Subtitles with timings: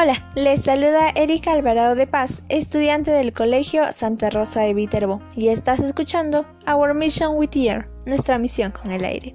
[0.00, 5.48] Hola, les saluda Erika Alvarado de Paz, estudiante del Colegio Santa Rosa de Viterbo, y
[5.48, 9.34] estás escuchando Our Mission with Air, nuestra misión con el aire.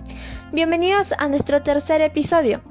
[0.54, 2.64] Bienvenidos a nuestro tercer episodio.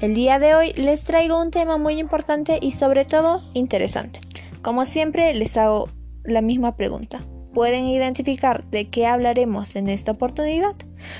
[0.00, 4.20] El día de hoy les traigo un tema muy importante y sobre todo interesante.
[4.62, 5.88] Como siempre les hago
[6.22, 7.26] la misma pregunta.
[7.52, 10.76] ¿Pueden identificar de qué hablaremos en esta oportunidad?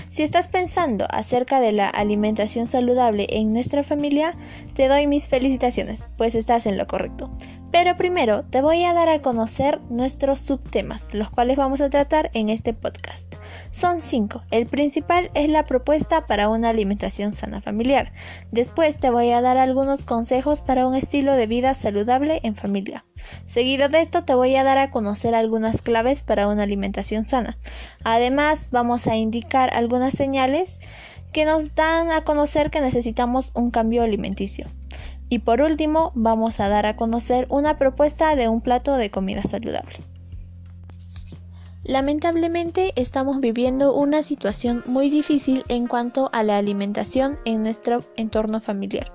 [0.08, 4.36] Si estás pensando acerca de la alimentación saludable en nuestra familia,
[4.74, 7.30] te doy mis felicitaciones, pues estás en lo correcto.
[7.72, 12.30] Pero primero te voy a dar a conocer nuestros subtemas, los cuales vamos a tratar
[12.34, 13.34] en este podcast.
[13.70, 14.42] Son cinco.
[14.50, 18.12] El principal es la propuesta para una alimentación sana familiar.
[18.50, 23.04] Después te voy a dar algunos consejos para un estilo de vida saludable en familia.
[23.46, 27.56] Seguido de esto te voy a dar a conocer algunas claves para una alimentación sana.
[28.02, 30.80] Además vamos a indicar algunas señales
[31.32, 34.68] que nos dan a conocer que necesitamos un cambio alimenticio.
[35.30, 39.42] Y por último, vamos a dar a conocer una propuesta de un plato de comida
[39.42, 39.94] saludable.
[41.84, 48.60] Lamentablemente estamos viviendo una situación muy difícil en cuanto a la alimentación en nuestro entorno
[48.60, 49.06] familiar.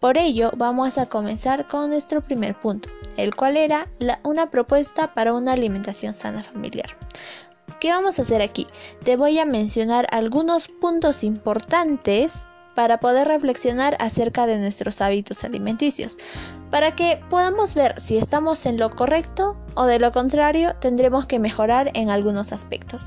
[0.00, 3.88] Por ello vamos a comenzar con nuestro primer punto, el cual era
[4.22, 6.96] una propuesta para una alimentación sana familiar.
[7.80, 8.66] ¿Qué vamos a hacer aquí?
[9.04, 12.46] Te voy a mencionar algunos puntos importantes
[12.76, 16.18] para poder reflexionar acerca de nuestros hábitos alimenticios,
[16.70, 21.40] para que podamos ver si estamos en lo correcto o de lo contrario tendremos que
[21.40, 23.06] mejorar en algunos aspectos.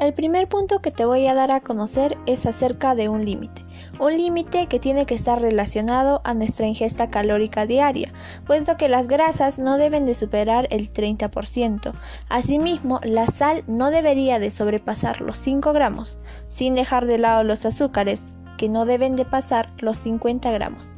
[0.00, 3.67] El primer punto que te voy a dar a conocer es acerca de un límite
[4.00, 8.12] un límite que tiene que estar relacionado a nuestra ingesta calórica diaria,
[8.46, 11.92] puesto que las grasas no deben de superar el 30%.
[12.28, 16.18] Asimismo, la sal no debería de sobrepasar los 5 gramos,
[16.48, 20.90] sin dejar de lado los azúcares, que no deben de pasar los 50 gramos.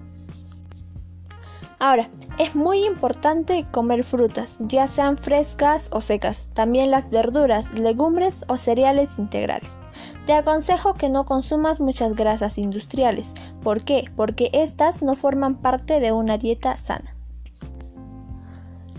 [1.79, 8.45] Ahora, es muy importante comer frutas, ya sean frescas o secas, también las verduras, legumbres
[8.49, 9.79] o cereales integrales.
[10.27, 13.35] Te aconsejo que no consumas muchas grasas industriales.
[13.63, 14.11] ¿Por qué?
[14.17, 17.17] Porque estas no forman parte de una dieta sana.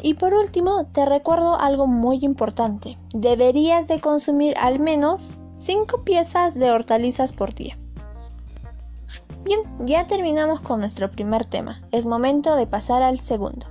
[0.01, 2.97] Y por último, te recuerdo algo muy importante.
[3.13, 7.77] Deberías de consumir al menos 5 piezas de hortalizas por día.
[9.43, 11.81] Bien, ya terminamos con nuestro primer tema.
[11.91, 13.67] Es momento de pasar al segundo.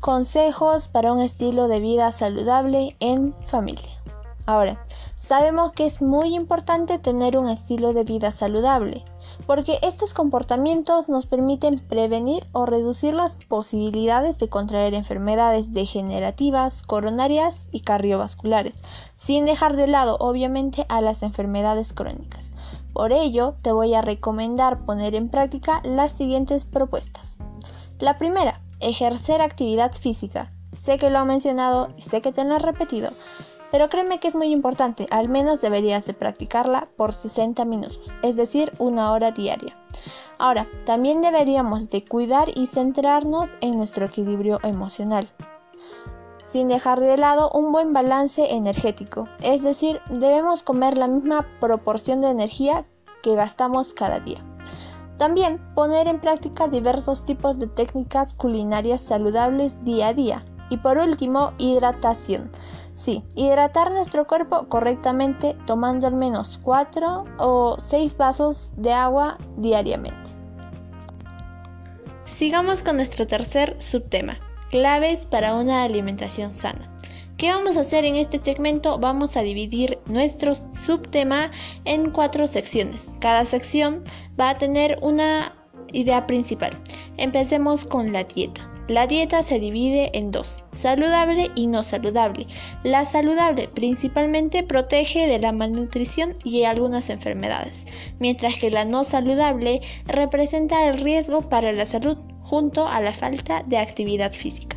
[0.00, 3.98] Consejos para un estilo de vida saludable en familia.
[4.46, 4.84] Ahora,
[5.24, 9.04] sabemos que es muy importante tener un estilo de vida saludable,
[9.46, 17.68] porque estos comportamientos nos permiten prevenir o reducir las posibilidades de contraer enfermedades degenerativas, coronarias
[17.72, 18.84] y cardiovasculares,
[19.16, 22.52] sin dejar de lado obviamente a las enfermedades crónicas.
[22.92, 27.38] Por ello, te voy a recomendar poner en práctica las siguientes propuestas.
[27.98, 30.52] La primera, ejercer actividad física.
[30.76, 33.10] Sé que lo he mencionado y sé que te lo he repetido,
[33.74, 38.36] pero créeme que es muy importante, al menos deberías de practicarla por 60 minutos, es
[38.36, 39.76] decir, una hora diaria.
[40.38, 45.28] Ahora, también deberíamos de cuidar y centrarnos en nuestro equilibrio emocional,
[46.44, 52.20] sin dejar de lado un buen balance energético, es decir, debemos comer la misma proporción
[52.20, 52.86] de energía
[53.24, 54.38] que gastamos cada día.
[55.18, 60.44] También poner en práctica diversos tipos de técnicas culinarias saludables día a día.
[60.70, 62.50] Y por último, hidratación.
[62.94, 70.30] Sí, hidratar nuestro cuerpo correctamente tomando al menos 4 o 6 vasos de agua diariamente.
[72.24, 74.38] Sigamos con nuestro tercer subtema,
[74.70, 76.90] claves para una alimentación sana.
[77.36, 78.98] ¿Qué vamos a hacer en este segmento?
[78.98, 81.50] Vamos a dividir nuestro subtema
[81.84, 83.10] en cuatro secciones.
[83.18, 84.04] Cada sección
[84.40, 85.52] va a tener una
[85.92, 86.70] idea principal.
[87.16, 88.73] Empecemos con la dieta.
[88.88, 92.46] La dieta se divide en dos, saludable y no saludable.
[92.82, 97.86] La saludable principalmente protege de la malnutrición y algunas enfermedades,
[98.18, 103.62] mientras que la no saludable representa el riesgo para la salud junto a la falta
[103.66, 104.76] de actividad física.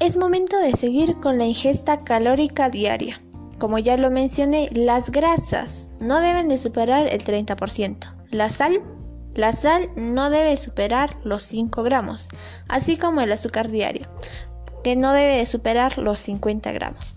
[0.00, 3.22] Es momento de seguir con la ingesta calórica diaria.
[3.58, 7.96] Como ya lo mencioné, las grasas no deben de superar el 30%.
[8.30, 8.82] La sal
[9.34, 12.28] la sal no debe superar los 5 gramos,
[12.68, 14.08] así como el azúcar diario,
[14.82, 17.16] que no debe de superar los 50 gramos.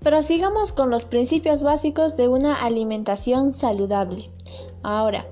[0.00, 4.30] Prosigamos con los principios básicos de una alimentación saludable.
[4.82, 5.26] Ahora,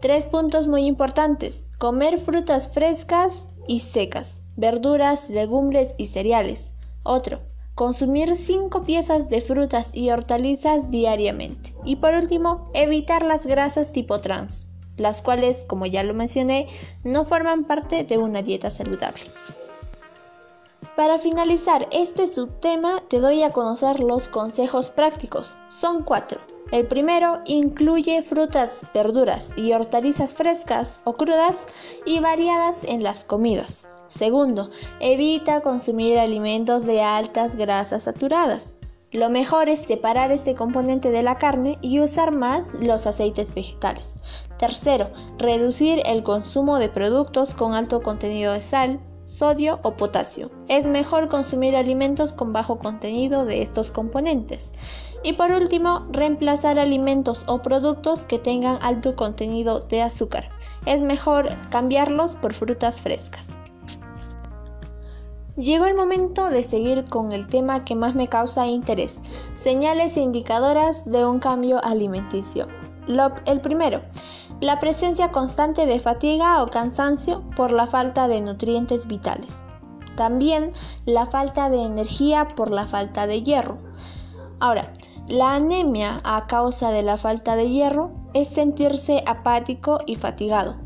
[0.00, 1.64] tres puntos muy importantes.
[1.78, 6.72] Comer frutas frescas y secas, verduras, legumbres y cereales.
[7.02, 7.40] Otro,
[7.80, 11.74] consumir 5 piezas de frutas y hortalizas diariamente.
[11.82, 14.66] Y por último, evitar las grasas tipo trans.
[14.98, 16.68] las cuales, como ya lo mencioné,
[17.04, 19.22] no forman parte de una dieta saludable.
[20.94, 25.56] Para finalizar este subtema, te doy a conocer los consejos prácticos.
[25.70, 26.38] Son cuatro.
[26.72, 31.66] El primero incluye frutas, verduras y hortalizas frescas o crudas
[32.04, 33.86] y variadas en las comidas.
[34.10, 38.74] Segundo, evita consumir alimentos de altas grasas saturadas.
[39.12, 44.10] Lo mejor es separar este componente de la carne y usar más los aceites vegetales.
[44.58, 50.50] Tercero, reducir el consumo de productos con alto contenido de sal, sodio o potasio.
[50.66, 54.72] Es mejor consumir alimentos con bajo contenido de estos componentes.
[55.22, 60.50] Y por último, reemplazar alimentos o productos que tengan alto contenido de azúcar.
[60.84, 63.59] Es mejor cambiarlos por frutas frescas.
[65.60, 69.20] Llegó el momento de seguir con el tema que más me causa interés,
[69.52, 72.66] señales indicadoras de un cambio alimenticio.
[73.44, 74.00] el primero,
[74.62, 79.62] la presencia constante de fatiga o cansancio por la falta de nutrientes vitales.
[80.16, 80.72] También
[81.04, 83.76] la falta de energía por la falta de hierro.
[84.60, 84.90] Ahora,
[85.28, 90.76] la anemia a causa de la falta de hierro es sentirse apático y fatigado,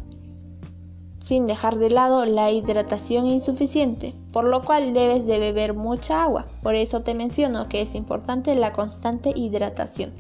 [1.25, 6.45] sin dejar de lado la hidratación insuficiente, por lo cual debes de beber mucha agua.
[6.63, 10.13] Por eso te menciono que es importante la constante hidratación.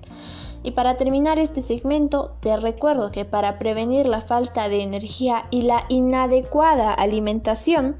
[0.62, 5.60] Y para terminar este segmento, te recuerdo que para prevenir la falta de energía y
[5.60, 7.96] la inadecuada alimentación,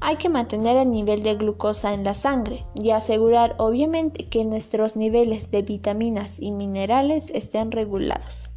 [0.00, 4.94] hay que mantener el nivel de glucosa en la sangre y asegurar obviamente que nuestros
[4.94, 8.53] niveles de vitaminas y minerales estén regulados.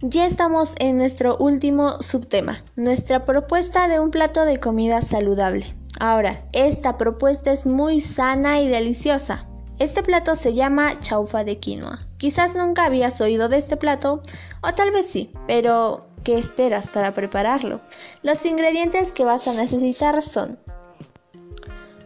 [0.00, 5.74] Ya estamos en nuestro último subtema, nuestra propuesta de un plato de comida saludable.
[5.98, 9.46] Ahora, esta propuesta es muy sana y deliciosa.
[9.78, 12.06] Este plato se llama chaufa de quinoa.
[12.16, 14.22] Quizás nunca habías oído de este plato,
[14.62, 17.80] o tal vez sí, pero ¿Qué esperas para prepararlo?
[18.22, 20.58] Los ingredientes que vas a necesitar son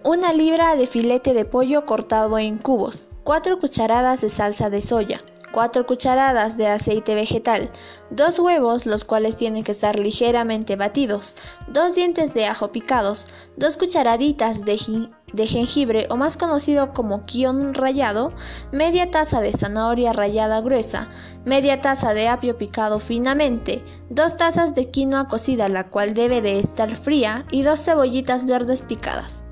[0.05, 5.21] una libra de filete de pollo cortado en cubos, 4 cucharadas de salsa de soya,
[5.53, 7.71] 4 cucharadas de aceite vegetal,
[8.11, 11.37] 2 huevos los cuales tienen que estar ligeramente batidos,
[11.69, 13.29] 2 dientes de ajo picados,
[13.59, 18.33] 2 cucharaditas de, jengibre o más conocido como kion rallado,
[18.73, 21.09] media taza de zanahoria rallada gruesa,
[21.45, 26.59] media taza de apio picado finamente, 2 tazas de quinoa cocida la cual debe de
[26.59, 29.45] estar fría y 2 cebollitas verdes picadas.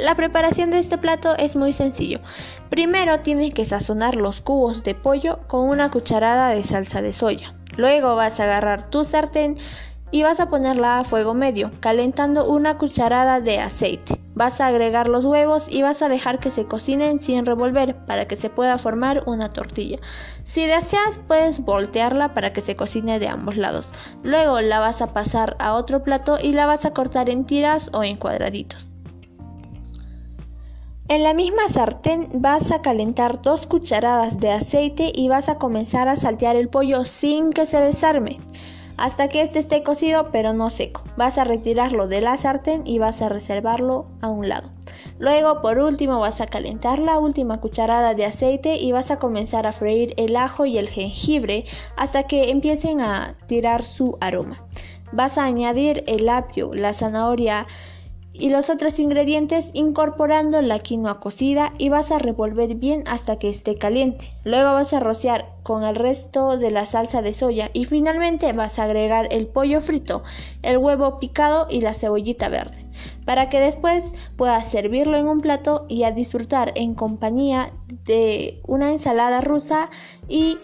[0.00, 2.20] La preparación de este plato es muy sencillo.
[2.70, 7.52] Primero tienes que sazonar los cubos de pollo con una cucharada de salsa de soya.
[7.76, 9.56] Luego vas a agarrar tu sartén
[10.10, 14.18] y vas a ponerla a fuego medio, calentando una cucharada de aceite.
[14.34, 18.26] Vas a agregar los huevos y vas a dejar que se cocinen sin revolver para
[18.26, 19.98] que se pueda formar una tortilla.
[20.44, 23.92] Si deseas puedes voltearla para que se cocine de ambos lados.
[24.22, 27.90] Luego la vas a pasar a otro plato y la vas a cortar en tiras
[27.92, 28.89] o en cuadraditos.
[31.10, 36.06] En la misma sartén vas a calentar dos cucharadas de aceite y vas a comenzar
[36.08, 38.38] a saltear el pollo sin que se desarme
[38.96, 41.02] hasta que este esté cocido pero no seco.
[41.16, 44.70] Vas a retirarlo de la sartén y vas a reservarlo a un lado.
[45.18, 49.66] Luego, por último, vas a calentar la última cucharada de aceite y vas a comenzar
[49.66, 51.64] a freír el ajo y el jengibre
[51.96, 54.64] hasta que empiecen a tirar su aroma.
[55.10, 57.66] Vas a añadir el apio, la zanahoria,
[58.40, 63.50] y los otros ingredientes incorporando la quinoa cocida y vas a revolver bien hasta que
[63.50, 64.32] esté caliente.
[64.44, 68.78] Luego vas a rociar con el resto de la salsa de soya y finalmente vas
[68.78, 70.24] a agregar el pollo frito,
[70.62, 72.86] el huevo picado y la cebollita verde
[73.24, 77.72] para que después puedas servirlo en un plato y a disfrutar en compañía
[78.04, 79.90] de una ensalada rusa
[80.28, 80.58] y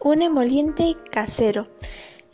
[0.00, 1.68] un emoliente casero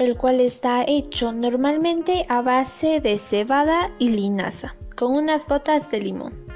[0.02, 6.00] el cual está hecho normalmente a base de cebada y linaza, con unas gotas de
[6.00, 6.46] limón.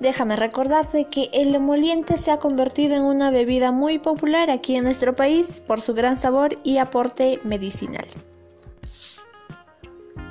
[0.00, 4.84] Déjame recordarte que el emoliente se ha convertido en una bebida muy popular aquí en
[4.84, 8.06] nuestro país por su gran sabor y aporte medicinal.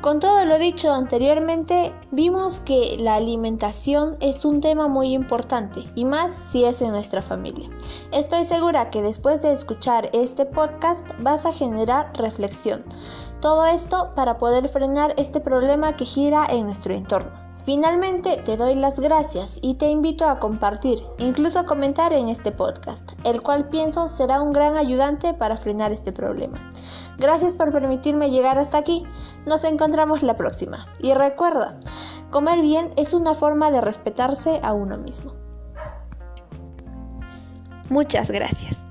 [0.04, 6.04] Con todo lo dicho anteriormente, vimos que la alimentación es un tema muy importante y
[6.04, 7.70] más si es en nuestra familia.
[8.12, 12.84] Estoy segura que después de escuchar este podcast vas a generar reflexión.
[13.40, 17.32] Todo esto para poder frenar este problema que gira en nuestro entorno.
[17.64, 22.52] Finalmente te doy las gracias y te invito a compartir, incluso a comentar en este
[22.52, 26.60] podcast, el cual pienso será un gran ayudante para frenar este problema.
[27.18, 29.06] Gracias por permitirme llegar hasta aquí.
[29.46, 30.88] Nos encontramos la próxima.
[31.00, 31.78] Y recuerda,
[32.32, 35.34] comer bien es una forma de respetarse a uno mismo.
[37.90, 38.88] Muchas gracias.